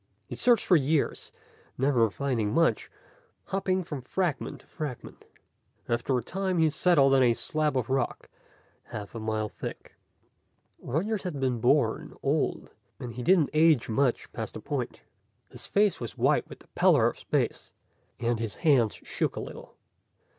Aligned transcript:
He 0.25 0.33
searched 0.35 0.65
for 0.65 0.75
years, 0.75 1.31
never 1.77 2.09
finding 2.09 2.51
much, 2.55 2.89
hopping 3.49 3.83
from 3.83 4.01
fragment 4.01 4.61
to 4.61 4.65
fragment. 4.65 5.25
After 5.87 6.17
a 6.17 6.23
time 6.23 6.57
he 6.57 6.71
settled 6.71 7.13
on 7.13 7.21
a 7.21 7.35
slab 7.35 7.77
of 7.77 7.87
rock 7.87 8.27
half 8.85 9.13
a 9.13 9.19
mile 9.19 9.47
thick. 9.47 9.93
Rogers 10.79 11.21
had 11.21 11.39
been 11.39 11.59
born 11.59 12.17
old, 12.23 12.71
and 12.99 13.13
he 13.13 13.21
didn't 13.21 13.51
age 13.53 13.89
much 13.89 14.31
past 14.33 14.55
a 14.57 14.59
point. 14.59 15.01
His 15.51 15.67
face 15.67 15.99
was 15.99 16.17
white 16.17 16.49
with 16.49 16.61
the 16.61 16.67
pallor 16.69 17.05
of 17.07 17.19
space, 17.19 17.71
and 18.19 18.39
his 18.39 18.55
hands 18.65 18.95
shook 19.03 19.35
a 19.35 19.39
little. 19.39 19.75